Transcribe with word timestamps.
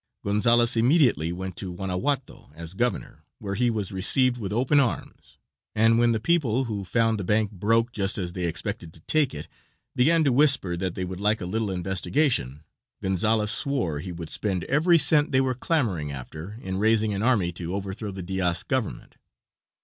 Gonzales 0.25 0.75
immediately 0.75 1.31
went 1.31 1.55
to 1.57 1.75
Guanajuato 1.75 2.49
as 2.55 2.73
governor, 2.73 3.23
where 3.37 3.53
he 3.53 3.69
was 3.69 3.91
received 3.91 4.37
with 4.39 4.51
open 4.51 4.79
arms, 4.79 5.37
and 5.75 5.99
when 5.99 6.11
the 6.11 6.19
people, 6.19 6.63
who 6.63 6.83
found 6.83 7.19
the 7.19 7.23
bank 7.23 7.51
broke 7.51 7.91
just 7.91 8.17
as 8.17 8.33
they 8.33 8.45
expected 8.45 8.93
to 8.93 8.99
take 9.01 9.35
it, 9.35 9.47
began 9.95 10.23
to 10.23 10.33
whisper 10.33 10.75
that 10.75 10.95
they 10.95 11.05
would 11.05 11.19
like 11.21 11.39
a 11.39 11.45
little 11.45 11.69
investigation, 11.69 12.63
Gonzales 12.99 13.51
swore 13.51 13.99
he 13.99 14.11
would 14.11 14.31
spend 14.31 14.63
every 14.63 14.97
cent 14.97 15.31
they 15.31 15.39
were 15.39 15.53
clamoring 15.53 16.11
after 16.11 16.57
in 16.63 16.79
raising 16.79 17.13
an 17.13 17.21
army 17.21 17.51
to 17.51 17.75
overthrow 17.75 18.09
the 18.09 18.23
Diaz 18.23 18.63
Government. 18.63 19.17